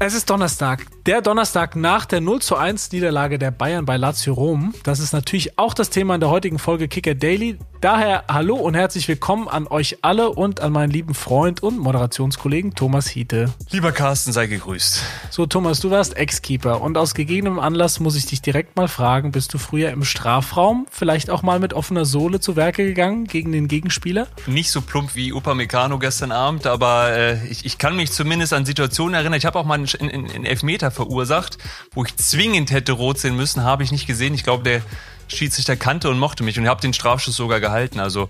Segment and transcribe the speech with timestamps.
[0.00, 0.86] Es ist Donnerstag.
[1.06, 4.72] Der Donnerstag nach der 0 zu 1 Niederlage der Bayern bei Lazio Rom.
[4.84, 7.58] Das ist natürlich auch das Thema in der heutigen Folge Kicker Daily.
[7.82, 12.74] Daher hallo und herzlich willkommen an euch alle und an meinen lieben Freund und Moderationskollegen
[12.74, 13.52] Thomas Hiete.
[13.68, 15.02] Lieber Carsten, sei gegrüßt.
[15.28, 19.32] So, Thomas, du warst Ex-Keeper und aus gegebenem Anlass muss ich dich direkt mal fragen,
[19.32, 23.52] bist du früher im Strafraum vielleicht auch mal mit offener Sohle zu Werke gegangen gegen
[23.52, 24.28] den Gegenspieler?
[24.46, 28.64] Nicht so plump wie Upamecano gestern Abend, aber äh, ich, ich kann mich zumindest an
[28.64, 29.36] Situationen erinnern.
[29.36, 31.58] Ich habe auch mal einen, einen, einen Elfmeter verursacht,
[31.92, 34.34] wo ich zwingend hätte rot sehen müssen, habe ich nicht gesehen.
[34.34, 34.82] Ich glaube, der
[35.28, 38.00] Schiedsrichter kannte und mochte mich und habe den Strafschuss sogar gehalten.
[38.00, 38.28] Also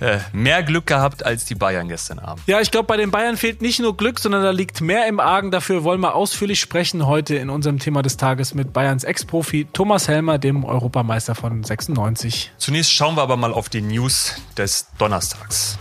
[0.00, 2.42] äh, mehr Glück gehabt als die Bayern gestern Abend.
[2.46, 5.20] Ja, ich glaube, bei den Bayern fehlt nicht nur Glück, sondern da liegt mehr im
[5.20, 5.50] Argen.
[5.50, 10.08] Dafür wollen wir ausführlich sprechen heute in unserem Thema des Tages mit Bayerns Ex-Profi Thomas
[10.08, 12.52] Helmer, dem Europameister von 96.
[12.58, 15.78] Zunächst schauen wir aber mal auf die News des Donnerstags.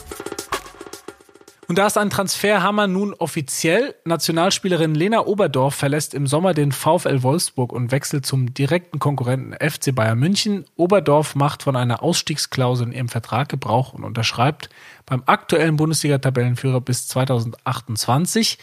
[1.72, 3.96] Und da ist ein Transferhammer nun offiziell.
[4.04, 9.96] Nationalspielerin Lena Oberdorf verlässt im Sommer den VfL Wolfsburg und wechselt zum direkten Konkurrenten FC
[9.96, 10.66] Bayern München.
[10.76, 14.70] Oberdorf macht von einer Ausstiegsklausel in ihrem Vertrag Gebrauch und unterschreibt
[15.06, 18.58] beim aktuellen Bundesliga-Tabellenführer bis 2028.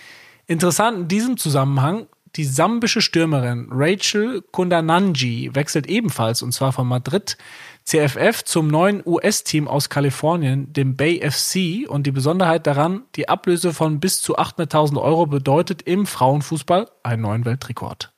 [0.47, 7.39] Interessant in diesem Zusammenhang, die sambische Stürmerin Rachel Kundananji wechselt ebenfalls und zwar von Madrid
[7.89, 11.89] CFF zum neuen US-Team aus Kalifornien, dem Bay FC.
[11.89, 17.23] Und die Besonderheit daran, die Ablöse von bis zu 800.000 Euro bedeutet im Frauenfußball einen
[17.23, 18.13] neuen Weltrekord.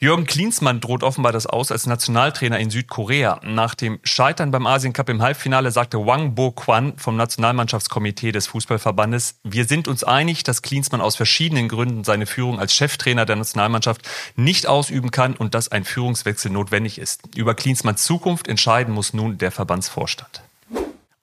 [0.00, 3.40] Jürgen Klinsmann droht offenbar das aus als Nationaltrainer in Südkorea.
[3.42, 9.40] Nach dem Scheitern beim Asien Cup im Halbfinale sagte Wang Bo-Kwan vom Nationalmannschaftskomitee des Fußballverbandes,
[9.42, 14.08] wir sind uns einig, dass Klinsmann aus verschiedenen Gründen seine Führung als Cheftrainer der Nationalmannschaft
[14.36, 17.34] nicht ausüben kann und dass ein Führungswechsel notwendig ist.
[17.34, 20.42] Über Klinsmanns Zukunft entscheiden muss nun der Verbandsvorstand.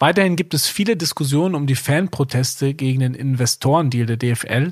[0.05, 4.71] Weiterhin gibt es viele Diskussionen um die Fanproteste gegen den Investorendeal der DFL.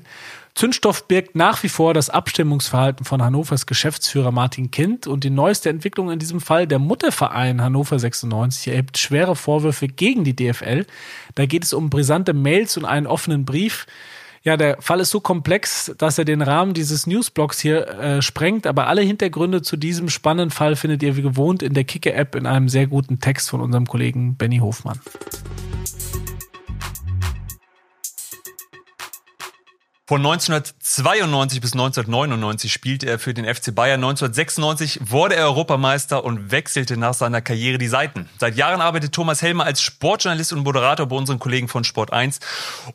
[0.53, 5.72] Zündstoff birgt nach wie vor das Abstimmungsverhalten von Hannovers Geschäftsführer Martin Kind und die neueste
[5.72, 10.86] Entwicklung in diesem Fall, der Mutterverein Hannover 96 erhebt schwere Vorwürfe gegen die DFL.
[11.33, 13.88] Da geht es um brisante Mails und einen offenen Brief.
[14.43, 18.67] Ja, der Fall ist so komplex, dass er den Rahmen dieses Newsblocks hier äh, sprengt,
[18.67, 22.45] aber alle Hintergründe zu diesem spannenden Fall findet ihr wie gewohnt in der Kicker-App in
[22.45, 24.99] einem sehr guten Text von unserem Kollegen Benny Hofmann.
[30.05, 34.03] Von 1992 bis 1999 spielte er für den FC Bayern.
[34.03, 38.27] 1996 wurde er Europameister und wechselte nach seiner Karriere die Seiten.
[38.37, 42.41] Seit Jahren arbeitet Thomas Helmer als Sportjournalist und Moderator bei unseren Kollegen von Sport 1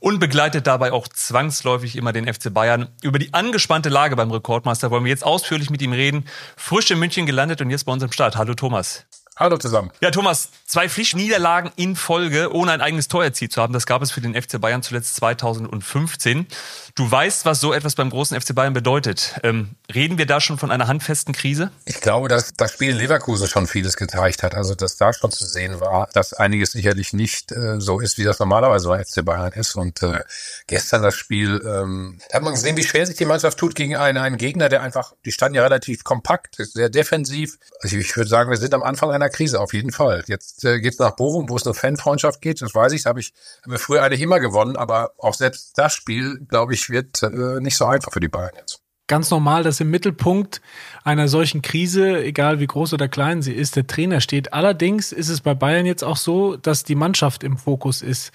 [0.01, 2.89] und begleitet dabei auch zwangsläufig immer den FC Bayern.
[3.01, 6.27] Über die angespannte Lage beim Rekordmeister wollen wir jetzt ausführlich mit ihm reden.
[6.59, 8.37] Frisch in München gelandet und jetzt bei uns im Start.
[8.37, 9.07] Hallo Thomas.
[9.39, 9.93] Hallo zusammen.
[10.01, 13.73] Ja, Thomas, zwei Pflichtniederlagen in Folge, ohne ein eigenes Tor erzielt zu haben.
[13.73, 16.49] Das gab es für den FC Bayern zuletzt 2015.
[16.97, 19.39] Du weißt, was so etwas beim großen FC Bayern bedeutet.
[19.45, 21.71] Ähm, reden wir da schon von einer handfesten Krise?
[21.85, 24.57] Ich glaube, dass das Spiel in Leverkusen schon vieles gezeigt hat.
[24.57, 28.25] Also, dass da schon zu sehen war, dass einiges sicherlich nicht äh, so ist, wie
[28.25, 29.77] das normalerweise bei FC Bayern ist.
[29.77, 30.19] Und äh,
[30.67, 33.95] gestern das Spiel, ähm, da hat man gesehen, wie schwer sich die Mannschaft tut gegen
[33.95, 37.59] einen, einen Gegner, der einfach, die standen ja relativ kompakt, sehr defensiv.
[37.81, 40.25] Also ich würde sagen, wir sind am Anfang einer Krise, auf jeden Fall.
[40.27, 42.61] Jetzt äh, geht's nach Bochum, wo es eine Fanfreundschaft geht.
[42.63, 43.33] Das weiß ich, da habe ich,
[43.65, 47.61] hab ich früher eine immer gewonnen, aber auch selbst das Spiel, glaube ich, wird äh,
[47.61, 48.81] nicht so einfach für die Bayern jetzt.
[49.07, 50.61] Ganz normal, dass im Mittelpunkt
[51.03, 54.53] einer solchen Krise, egal wie groß oder klein sie ist, der Trainer steht.
[54.53, 58.33] Allerdings ist es bei Bayern jetzt auch so, dass die Mannschaft im Fokus ist.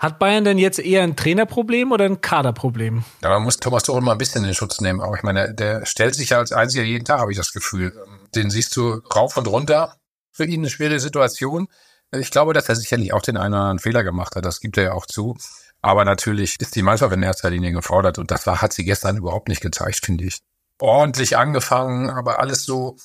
[0.00, 3.04] Hat Bayern denn jetzt eher ein Trainerproblem oder ein Kaderproblem?
[3.22, 5.02] Ja, man muss Thomas Tuchel mal ein bisschen in den Schutz nehmen.
[5.02, 7.92] Aber ich meine, der stellt sich ja als einziger jeden Tag, habe ich das Gefühl.
[8.34, 9.99] Den siehst du rauf und runter.
[10.32, 11.68] Für ihn eine schwere Situation.
[12.12, 14.44] Ich glaube, dass er sicherlich auch den einen oder anderen Fehler gemacht hat.
[14.44, 15.36] Das gibt er ja auch zu.
[15.82, 19.16] Aber natürlich ist die Mannschaft in erster Linie gefordert und das war, hat sie gestern
[19.16, 20.40] überhaupt nicht gezeigt, finde ich.
[20.78, 22.96] Ordentlich angefangen, aber alles so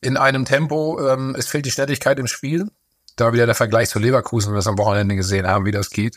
[0.00, 1.00] in einem Tempo.
[1.00, 2.68] Ähm, es fehlt die Schnelligkeit im Spiel.
[3.16, 6.16] Da wieder der Vergleich zu Leverkusen, wir das am Wochenende gesehen haben, wie das geht.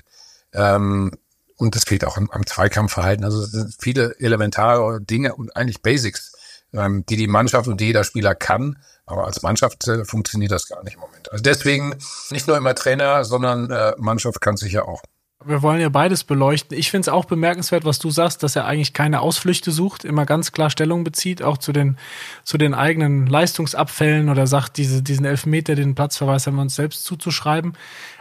[0.54, 1.12] Ähm,
[1.58, 3.26] und es fehlt auch am, am Zweikampfverhalten.
[3.26, 6.34] Also es sind viele elementare Dinge und eigentlich Basics,
[6.78, 8.78] ähm, die die Mannschaft und jeder Spieler kann.
[9.06, 11.32] Aber als Mannschaft äh, funktioniert das gar nicht im Moment.
[11.32, 11.96] Also deswegen
[12.32, 15.02] nicht nur immer Trainer, sondern äh, Mannschaft kann sicher auch
[15.46, 16.78] wir wollen ja beides beleuchten.
[16.78, 20.26] Ich finde es auch bemerkenswert, was du sagst, dass er eigentlich keine Ausflüchte sucht, immer
[20.26, 21.98] ganz klar Stellung bezieht, auch zu den,
[22.44, 27.04] zu den eigenen Leistungsabfällen oder sagt, diese, diesen Elfmeter, den Platzverweis haben wir uns selbst
[27.04, 27.74] zuzuschreiben.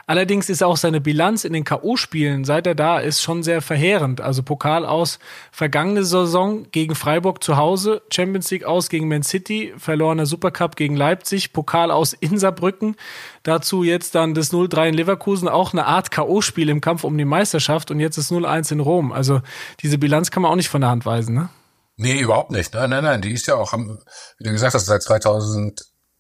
[0.07, 4.21] Allerdings ist auch seine Bilanz in den K.O.-Spielen, seit er da ist, schon sehr verheerend.
[4.21, 5.19] Also Pokal aus
[5.51, 10.97] vergangene Saison gegen Freiburg zu Hause, Champions League aus gegen Man City, verlorener Supercup gegen
[10.97, 12.97] Leipzig, Pokal aus in Saarbrücken.
[13.43, 17.25] Dazu jetzt dann das 0-3 in Leverkusen, auch eine Art K.O.-Spiel im Kampf um die
[17.25, 19.13] Meisterschaft und jetzt das 0-1 in Rom.
[19.13, 19.41] Also
[19.83, 21.49] diese Bilanz kann man auch nicht von der Hand weisen, ne?
[21.97, 22.75] Nee, überhaupt nicht.
[22.75, 23.23] Nein, nein, nein.
[23.23, 25.05] Die ist ja auch, wie du gesagt hast, seit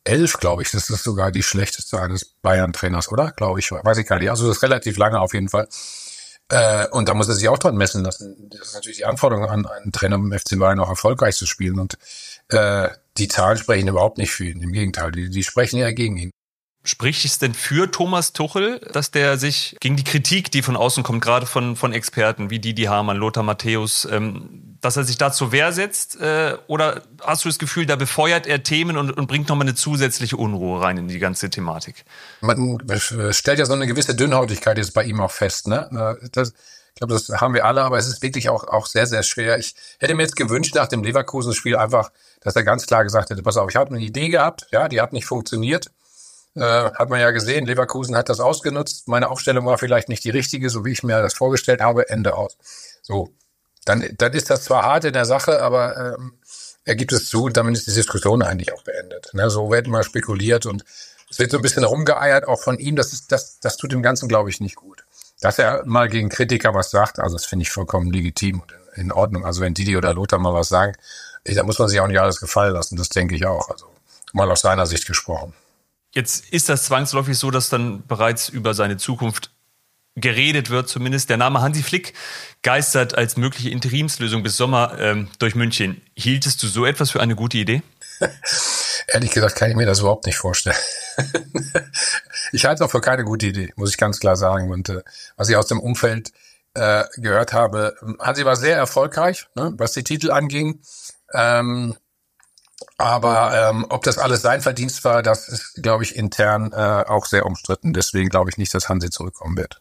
[0.06, 3.32] 2011, glaube ich, das ist sogar die schlechteste eines Bayern-Trainers, oder?
[3.32, 3.70] Glaube ich.
[3.70, 4.30] Weiß ich gar nicht.
[4.30, 5.68] Also das ist relativ lange auf jeden Fall.
[6.50, 8.48] Äh, und da muss er sich auch dran messen lassen.
[8.50, 11.78] Das ist natürlich die Anforderung an einen Trainer im FC Bayern auch erfolgreich zu spielen.
[11.78, 11.96] Und
[12.48, 14.60] äh, die Zahlen sprechen überhaupt nicht für ihn.
[14.60, 16.30] Im Gegenteil, die, die sprechen ja gegen ihn.
[16.86, 21.02] Spricht es denn für Thomas Tuchel, dass der sich gegen die Kritik, die von außen
[21.02, 25.32] kommt, gerade von, von Experten wie Didi Hamann, Lothar Matthäus, ähm, dass er sich da
[25.32, 26.20] zur Wehr setzt?
[26.20, 29.74] Äh, oder hast du das Gefühl, da befeuert er Themen und, und bringt nochmal eine
[29.74, 32.04] zusätzliche Unruhe rein in die ganze Thematik?
[32.42, 32.78] Man
[33.30, 35.68] stellt ja so eine gewisse Dünnhäutigkeit jetzt bei ihm auch fest.
[35.68, 36.18] Ne?
[36.32, 39.22] Das, ich glaube, das haben wir alle, aber es ist wirklich auch, auch sehr, sehr
[39.22, 39.58] schwer.
[39.58, 43.42] Ich hätte mir jetzt gewünscht nach dem Leverkusen-Spiel einfach, dass er ganz klar gesagt hätte,
[43.42, 45.90] pass auf, ich habe eine Idee gehabt, ja, die hat nicht funktioniert
[46.54, 49.08] äh, hat man ja gesehen, Leverkusen hat das ausgenutzt.
[49.08, 52.08] Meine Aufstellung war vielleicht nicht die richtige, so wie ich mir das vorgestellt habe.
[52.08, 52.56] Ende aus.
[53.02, 53.34] So,
[53.84, 56.34] dann, dann ist das zwar hart in der Sache, aber ähm,
[56.84, 59.30] er gibt es zu und damit ist die Diskussion eigentlich auch beendet.
[59.32, 60.84] Ne, so werden mal spekuliert und
[61.30, 62.96] es wird so ein bisschen rumgeeiert, auch von ihm.
[62.96, 65.04] Das, ist, das, das tut dem Ganzen, glaube ich, nicht gut.
[65.40, 69.10] Dass er mal gegen Kritiker was sagt, also das finde ich vollkommen legitim und in
[69.10, 69.44] Ordnung.
[69.44, 70.94] Also wenn Didi oder Lothar mal was sagen,
[71.44, 72.96] da muss man sich auch nicht alles gefallen lassen.
[72.96, 73.68] Das denke ich auch.
[73.68, 73.86] Also
[74.32, 75.52] mal aus seiner Sicht gesprochen.
[76.14, 79.50] Jetzt ist das zwangsläufig so, dass dann bereits über seine Zukunft
[80.16, 81.28] geredet wird, zumindest.
[81.28, 82.14] Der Name Hansi Flick
[82.62, 86.00] geistert als mögliche Interimslösung bis Sommer ähm, durch München.
[86.16, 87.82] Hieltest du so etwas für eine gute Idee?
[89.08, 90.76] Ehrlich gesagt kann ich mir das überhaupt nicht vorstellen.
[92.52, 94.70] ich halte es auch für keine gute Idee, muss ich ganz klar sagen.
[94.70, 95.02] Und äh,
[95.36, 96.32] was ich aus dem Umfeld
[96.74, 100.80] äh, gehört habe, Hansi war sehr erfolgreich, ne, was die Titel anging.
[101.32, 101.96] Ähm,
[102.98, 107.26] aber ähm, ob das alles sein Verdienst war, das ist, glaube ich, intern äh, auch
[107.26, 107.92] sehr umstritten.
[107.92, 109.80] Deswegen glaube ich nicht, dass Hansi zurückkommen wird.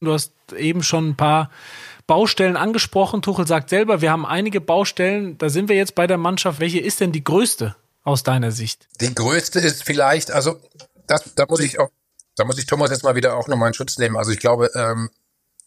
[0.00, 1.50] Du hast eben schon ein paar
[2.06, 3.22] Baustellen angesprochen.
[3.22, 5.38] Tuchel sagt selber, wir haben einige Baustellen.
[5.38, 6.60] Da sind wir jetzt bei der Mannschaft.
[6.60, 8.88] Welche ist denn die größte aus deiner Sicht?
[9.00, 10.60] Die größte ist vielleicht, also
[11.06, 11.88] das, da muss ich auch,
[12.36, 14.16] da muss ich Thomas jetzt mal wieder auch nochmal in Schutz nehmen.
[14.16, 15.10] Also ich glaube, ähm,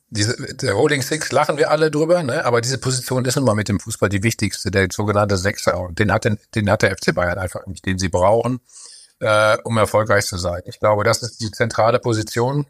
[0.10, 2.46] diese, der Holding Six lachen wir alle drüber, ne?
[2.46, 5.80] aber diese Position ist nun mal mit dem Fußball die wichtigste, der sogenannte Sechser.
[5.80, 8.62] Und den hat, den, den hat der FC Bayern einfach nicht, den sie brauchen,
[9.20, 10.62] äh, um erfolgreich zu sein.
[10.66, 12.68] Ich glaube, das ist die zentrale Position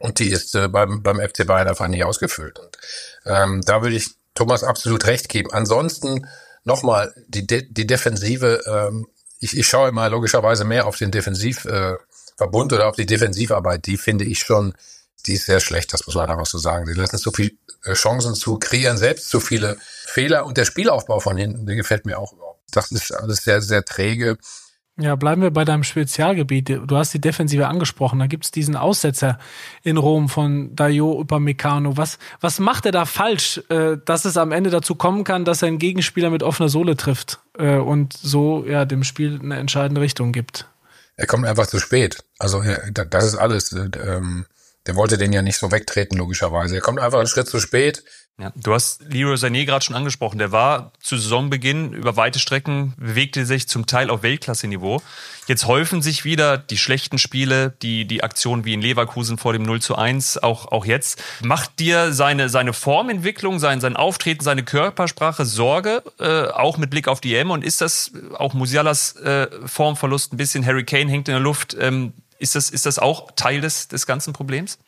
[0.00, 2.58] und die ist äh, beim, beim FC Bayern einfach nicht ausgefüllt.
[2.58, 2.78] Und
[3.26, 5.52] ähm, da würde ich Thomas absolut recht geben.
[5.52, 6.26] Ansonsten
[6.64, 9.06] nochmal die, De die Defensive, ähm,
[9.40, 13.98] ich, ich schaue immer logischerweise mehr auf den Defensivverbund äh, oder auf die Defensivarbeit, die
[13.98, 14.74] finde ich schon
[15.28, 16.86] die ist sehr schlecht, das muss man einfach so sagen.
[16.86, 17.52] Die lassen so viele
[17.84, 19.76] äh, Chancen zu kreieren, selbst zu viele
[20.06, 22.62] Fehler und der Spielaufbau von hinten, der gefällt mir auch überhaupt.
[22.72, 24.38] Das ist alles sehr, sehr träge.
[25.00, 26.68] Ja, bleiben wir bei deinem Spezialgebiet.
[26.68, 28.18] Du hast die Defensive angesprochen.
[28.18, 29.38] Da gibt's diesen Aussetzer
[29.84, 31.96] in Rom von Dayo Upamecano.
[31.96, 35.62] Was, was macht er da falsch, äh, dass es am Ende dazu kommen kann, dass
[35.62, 40.00] er einen Gegenspieler mit offener Sohle trifft äh, und so ja dem Spiel eine entscheidende
[40.00, 40.66] Richtung gibt?
[41.14, 42.24] Er kommt einfach zu spät.
[42.40, 43.72] Also das ist alles.
[43.72, 44.46] Ähm,
[44.88, 46.74] der wollte den ja nicht so wegtreten, logischerweise.
[46.74, 48.02] Er kommt einfach einen Schritt zu spät.
[48.40, 50.38] Ja, du hast Leroy Sané gerade schon angesprochen.
[50.38, 55.02] Der war zu Saisonbeginn über weite Strecken, bewegte sich zum Teil auf Weltklasse-Niveau.
[55.46, 59.64] Jetzt häufen sich wieder die schlechten Spiele, die, die Aktionen wie in Leverkusen vor dem
[59.64, 61.22] 0 zu 1, auch, auch jetzt.
[61.42, 67.08] Macht dir seine, seine Formentwicklung, sein, sein Auftreten, seine Körpersprache Sorge, äh, auch mit Blick
[67.08, 67.50] auf die M?
[67.50, 70.64] Und ist das auch Musialas äh, Formverlust ein bisschen?
[70.64, 71.76] Harry Kane hängt in der Luft.
[71.78, 74.78] Ähm, ist das, ist das auch Teil des, des ganzen Problems?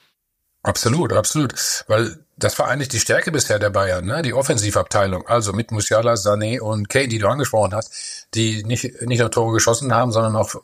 [0.62, 1.54] Absolut, absolut.
[1.86, 4.22] Weil das vereinigt die Stärke bisher der Bayern, ne?
[4.22, 5.26] die Offensivabteilung.
[5.26, 9.54] Also mit Musiala, Sané und Kane, die du angesprochen hast, die nicht, nicht nur Tore
[9.54, 10.58] geschossen haben, sondern auch äh,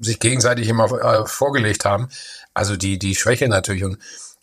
[0.00, 2.08] sich gegenseitig immer äh, vorgelegt haben.
[2.52, 3.84] Also die, die Schwäche natürlich.
[3.84, 3.98] Und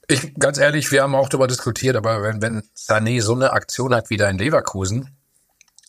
[0.08, 3.93] ich, ganz ehrlich, wir haben auch darüber diskutiert, aber wenn, wenn Sané so eine Aktion
[3.93, 5.15] hat wie da in Leverkusen,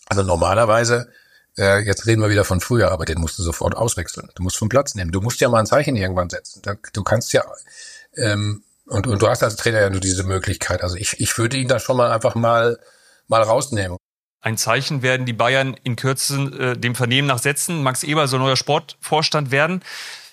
[0.09, 1.09] also normalerweise
[1.59, 4.31] äh, jetzt reden wir wieder von früher, aber den musst du sofort auswechseln.
[4.35, 5.13] Du musst vom Platz nehmen.
[5.13, 6.63] Du musst ja mal ein Zeichen irgendwann setzen.
[6.93, 7.45] Du kannst ja,
[8.17, 10.83] ähm, und, und du hast als Trainer ja nur diese Möglichkeit.
[10.83, 12.79] Also ich, ich würde ihn da schon mal einfach mal,
[13.29, 13.97] mal rausnehmen.
[14.41, 17.83] Ein Zeichen werden die Bayern in Kürze äh, dem Vernehmen nach setzen.
[17.83, 19.83] Max Eber soll neuer Sportvorstand werden.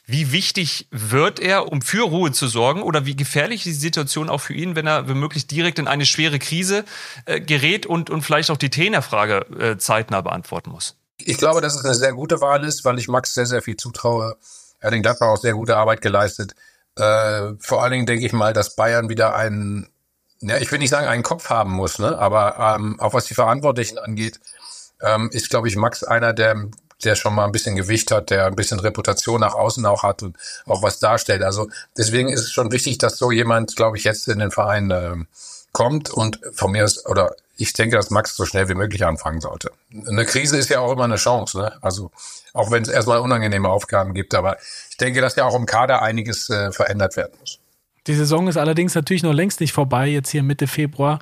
[0.05, 2.81] Wie wichtig wird er, um für Ruhe zu sorgen?
[2.81, 6.05] Oder wie gefährlich ist die Situation auch für ihn, wenn er womöglich direkt in eine
[6.05, 6.83] schwere Krise
[7.25, 10.97] äh, gerät und, und vielleicht auch die Trainerfrage äh, zeitnah beantworten muss?
[11.27, 13.77] Ich glaube, dass es eine sehr gute Wahl ist, weil ich Max sehr, sehr viel
[13.77, 14.35] zutraue.
[14.79, 16.55] Er hat in Gladbach auch sehr gute Arbeit geleistet.
[16.95, 19.89] Äh, vor allen Dingen denke ich mal, dass Bayern wieder einen,
[20.41, 22.17] ja, ich will nicht sagen, einen Kopf haben muss, ne?
[22.17, 24.39] aber ähm, auch was die Verantwortlichen angeht,
[25.01, 26.69] ähm, ist, glaube ich, Max einer, der,
[27.03, 30.23] der schon mal ein bisschen Gewicht hat, der ein bisschen Reputation nach außen auch hat
[30.23, 31.43] und auch was darstellt.
[31.43, 34.91] Also deswegen ist es schon wichtig, dass so jemand, glaube ich, jetzt in den Verein
[34.91, 35.15] äh,
[35.71, 39.41] kommt und von mir ist, oder ich denke, dass Max so schnell wie möglich anfangen
[39.41, 39.71] sollte.
[40.07, 41.73] Eine Krise ist ja auch immer eine Chance, ne?
[41.81, 42.11] Also
[42.53, 44.57] auch wenn es erstmal unangenehme Aufgaben gibt, aber
[44.89, 47.59] ich denke, dass ja auch im Kader einiges äh, verändert werden muss.
[48.07, 51.19] Die Saison ist allerdings natürlich noch längst nicht vorbei, jetzt hier Mitte Februar.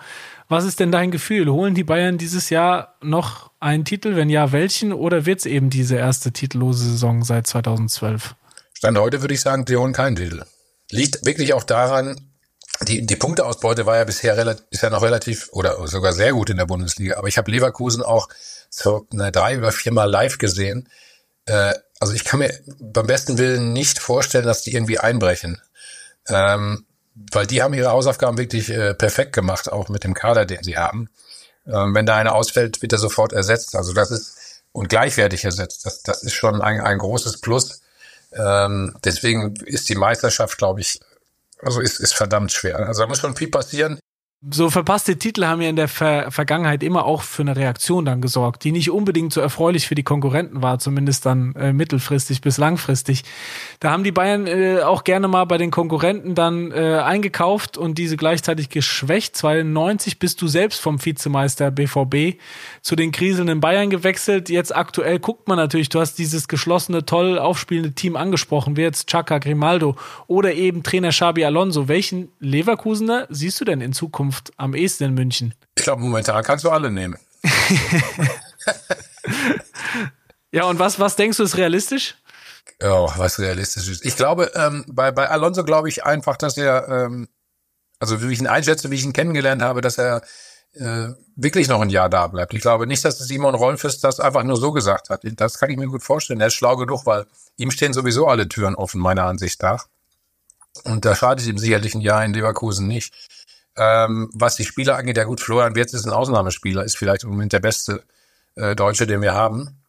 [0.47, 1.49] Was ist denn dein Gefühl?
[1.49, 4.15] Holen die Bayern dieses Jahr noch einen Titel?
[4.15, 4.93] Wenn ja, welchen?
[4.93, 8.35] Oder wird es eben diese erste titellose Saison seit 2012?
[8.73, 10.43] Stand heute würde ich sagen, die holen keinen Titel.
[10.89, 12.28] Liegt wirklich auch daran,
[12.87, 16.57] die, die Punkteausbeute war ja bisher, relativ, bisher noch relativ oder sogar sehr gut in
[16.57, 17.17] der Bundesliga.
[17.17, 18.29] Aber ich habe Leverkusen auch
[18.69, 20.87] so na, drei oder viermal live gesehen.
[21.45, 25.61] Äh, also ich kann mir beim besten Willen nicht vorstellen, dass die irgendwie einbrechen.
[26.27, 26.85] Ähm,
[27.31, 30.77] weil die haben ihre Hausaufgaben wirklich äh, perfekt gemacht, auch mit dem Kader, den sie
[30.77, 31.09] haben.
[31.67, 33.75] Ähm, wenn da einer ausfällt, wird er sofort ersetzt.
[33.75, 34.39] Also das ist
[34.71, 35.85] und gleichwertig ersetzt.
[35.85, 37.81] Das, das ist schon ein, ein großes Plus.
[38.31, 40.99] Ähm, deswegen ist die Meisterschaft, glaube ich,
[41.59, 42.79] also ist, ist verdammt schwer.
[42.79, 43.99] Also da muss schon viel passieren.
[44.41, 48.21] So verpasste Titel haben ja in der Ver Vergangenheit immer auch für eine Reaktion dann
[48.21, 52.57] gesorgt, die nicht unbedingt so erfreulich für die Konkurrenten war, zumindest dann äh, mittelfristig bis
[52.57, 53.23] langfristig.
[53.81, 57.97] Da haben die Bayern äh, auch gerne mal bei den Konkurrenten dann äh, eingekauft und
[57.97, 59.35] diese gleichzeitig geschwächt.
[59.35, 62.39] 92 bist du selbst vom Vizemeister BVB
[62.81, 64.49] zu den kriselnden Bayern gewechselt.
[64.49, 69.09] Jetzt aktuell guckt man natürlich, du hast dieses geschlossene, toll aufspielende Team angesprochen, wie jetzt
[69.09, 71.89] Chaka Grimaldo oder eben Trainer Xabi Alonso.
[71.89, 74.28] Welchen Leverkusener siehst du denn in Zukunft?
[74.29, 75.55] Zukunft am ehesten in München?
[75.75, 77.17] Ich glaube, momentan kannst du alle nehmen.
[80.51, 82.15] ja, und was, was denkst du ist realistisch?
[82.83, 84.05] Oh, was realistisch ist.
[84.05, 87.27] Ich glaube, ähm, bei, bei Alonso glaube ich einfach, dass er, ähm,
[87.99, 90.21] also wie ich ihn einschätze, wie ich ihn kennengelernt habe, dass er
[90.75, 92.53] äh, wirklich noch ein Jahr da bleibt.
[92.53, 95.21] Ich glaube nicht, dass Simon Rollenfest das einfach nur so gesagt hat.
[95.23, 96.39] Das kann ich mir gut vorstellen.
[96.39, 97.25] Er ist schlau genug, weil
[97.57, 99.87] ihm stehen sowieso alle Türen offen, meiner Ansicht nach.
[100.83, 103.13] Und da schadet ihm sicherlich ein Jahr in Leverkusen nicht.
[103.79, 107.29] Ähm, was die Spieler angeht, ja gut, Florian Wirtz ist ein Ausnahmespieler, ist vielleicht im
[107.29, 108.03] Moment der beste
[108.55, 109.79] äh, Deutsche, den wir haben.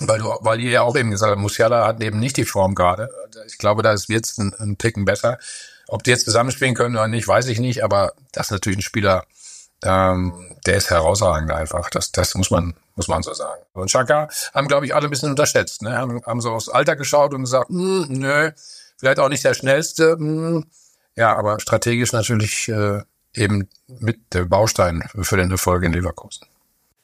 [0.00, 2.74] Weil du, weil ihr ja auch eben gesagt habt, Musiala hat eben nicht die Form
[2.74, 3.10] gerade.
[3.46, 5.38] Ich glaube, da ist Wirtz ein, ein Ticken besser.
[5.86, 8.82] Ob die jetzt zusammenspielen können oder nicht, weiß ich nicht, aber das ist natürlich ein
[8.82, 9.24] Spieler,
[9.82, 11.90] ähm, der ist herausragend einfach.
[11.90, 13.60] Das, das muss man, muss man so sagen.
[13.74, 15.82] Und Chaka haben, glaube ich, alle ein bisschen unterschätzt.
[15.82, 15.94] Ne?
[15.98, 18.50] Haben, haben so aufs Alter geschaut und gesagt, hm, nö,
[18.96, 20.16] vielleicht auch nicht der schnellste.
[20.18, 20.62] Mh.
[21.16, 23.02] Ja, aber strategisch natürlich äh,
[23.34, 26.46] eben mit der Baustein für den Erfolg in Leverkusen.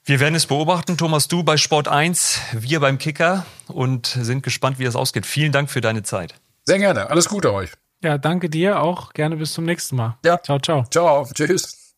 [0.04, 4.78] Wir werden es beobachten, Thomas, du bei Sport 1, wir beim Kicker und sind gespannt,
[4.78, 5.26] wie das ausgeht.
[5.26, 6.34] Vielen Dank für deine Zeit.
[6.64, 7.10] Sehr gerne.
[7.10, 7.72] Alles Gute euch.
[8.02, 9.12] Ja, danke dir auch.
[9.14, 10.16] Gerne bis zum nächsten Mal.
[10.24, 10.40] Ja.
[10.40, 10.84] Ciao, ciao.
[10.90, 11.26] Ciao.
[11.34, 11.94] Tschüss.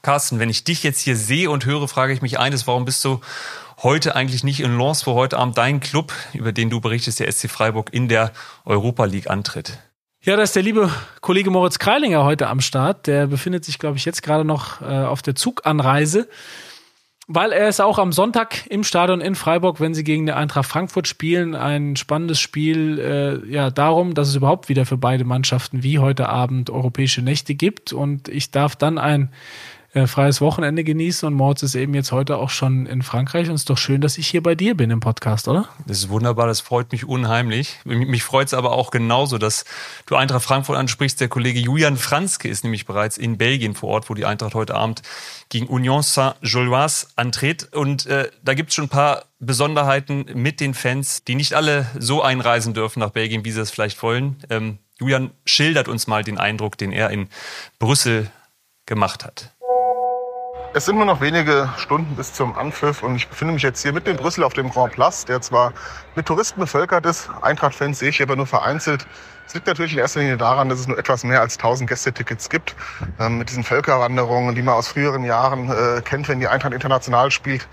[0.00, 3.04] Carsten, wenn ich dich jetzt hier sehe und höre, frage ich mich eines, warum bist
[3.04, 3.20] du
[3.84, 7.30] heute eigentlich nicht in Lens, wo heute Abend dein Club, über den du berichtest, der
[7.30, 8.32] SC Freiburg, in der
[8.64, 9.78] Europa League antritt?
[10.22, 13.06] Ja, da ist der liebe Kollege Moritz Kreilinger heute am Start.
[13.06, 16.28] Der befindet sich, glaube ich, jetzt gerade noch äh, auf der Zuganreise,
[17.26, 20.66] weil er ist auch am Sonntag im Stadion in Freiburg, wenn sie gegen den Eintracht
[20.66, 21.54] Frankfurt spielen.
[21.54, 26.30] Ein spannendes Spiel, äh, ja, darum, dass es überhaupt wieder für beide Mannschaften wie heute
[26.30, 27.92] Abend europäische Nächte gibt.
[27.92, 29.30] Und ich darf dann ein
[29.94, 33.54] äh, freies Wochenende genießen und Moritz ist eben jetzt heute auch schon in Frankreich und
[33.54, 35.68] es ist doch schön, dass ich hier bei dir bin im Podcast, oder?
[35.86, 37.78] Das ist wunderbar, das freut mich unheimlich.
[37.84, 39.64] Mich freut es aber auch genauso, dass
[40.06, 41.20] du Eintracht Frankfurt ansprichst.
[41.20, 44.74] Der Kollege Julian Franzke ist nämlich bereits in Belgien vor Ort, wo die Eintracht heute
[44.74, 45.02] Abend
[45.48, 47.72] gegen Union Saint-Gilloise antritt.
[47.72, 51.86] Und äh, da gibt es schon ein paar Besonderheiten mit den Fans, die nicht alle
[51.98, 54.36] so einreisen dürfen nach Belgien, wie sie es vielleicht wollen.
[54.50, 57.28] Ähm, Julian schildert uns mal den Eindruck, den er in
[57.78, 58.30] Brüssel
[58.86, 59.53] gemacht hat.
[60.76, 63.92] Es sind nur noch wenige Stunden bis zum Anpfiff und ich befinde mich jetzt hier
[63.92, 65.72] mitten in Brüssel auf dem Grand Place, der zwar
[66.16, 69.06] mit Touristen bevölkert ist, Eintracht-Fans sehe ich aber nur vereinzelt.
[69.46, 72.50] Es liegt natürlich in erster Linie daran, dass es nur etwas mehr als 1000 Gästetickets
[72.50, 72.74] gibt.
[73.20, 77.30] Ähm, mit diesen Völkerwanderungen, die man aus früheren Jahren äh, kennt, wenn die Eintracht international
[77.30, 77.68] spielt,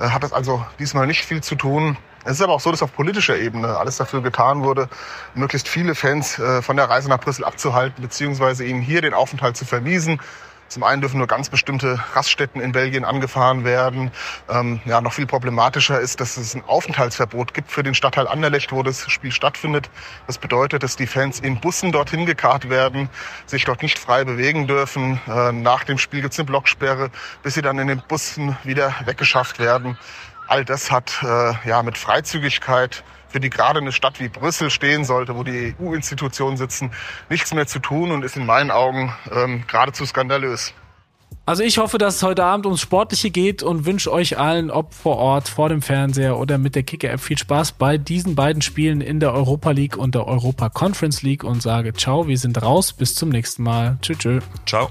[0.00, 1.98] äh, hat das also diesmal nicht viel zu tun.
[2.24, 4.88] Es ist aber auch so, dass auf politischer Ebene alles dafür getan wurde,
[5.34, 9.58] möglichst viele Fans äh, von der Reise nach Brüssel abzuhalten, beziehungsweise ihnen hier den Aufenthalt
[9.58, 10.20] zu vermiesen.
[10.68, 14.10] Zum einen dürfen nur ganz bestimmte Raststätten in Belgien angefahren werden.
[14.48, 18.72] Ähm, ja, noch viel problematischer ist, dass es ein Aufenthaltsverbot gibt für den Stadtteil Anderlecht,
[18.72, 19.90] wo das Spiel stattfindet.
[20.26, 23.08] Das bedeutet, dass die Fans in Bussen dorthin gekarrt werden,
[23.46, 25.20] sich dort nicht frei bewegen dürfen.
[25.28, 27.10] Äh, nach dem Spiel gibt es eine Blocksperre,
[27.42, 29.96] bis sie dann in den Bussen wieder weggeschafft werden.
[30.48, 35.04] All das hat äh, ja mit Freizügigkeit für die gerade eine Stadt wie Brüssel stehen
[35.04, 36.90] sollte, wo die EU-Institutionen sitzen,
[37.28, 40.74] nichts mehr zu tun und ist in meinen Augen ähm, geradezu skandalös.
[41.48, 44.92] Also ich hoffe, dass es heute Abend ums Sportliche geht und wünsche euch allen, ob
[44.94, 49.00] vor Ort, vor dem Fernseher oder mit der Kicker-App, viel Spaß bei diesen beiden Spielen
[49.00, 52.92] in der Europa League und der Europa Conference League und sage ciao, wir sind raus,
[52.92, 53.96] bis zum nächsten Mal.
[54.02, 54.18] Tschüss.
[54.18, 54.44] tschüss.
[54.66, 54.90] Ciao.